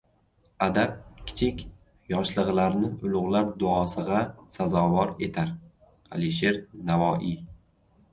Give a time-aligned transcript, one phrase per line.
[0.67, 0.93] Adab
[1.31, 1.59] kichik
[2.13, 4.21] yoshlig‘larni ulug‘lar duosig‘a
[4.55, 5.53] sazovor etar.
[6.19, 7.37] Alisher Navoiy